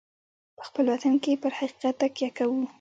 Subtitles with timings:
[0.57, 2.61] په خپل وطن کې پر حقیقت تکیه کوو.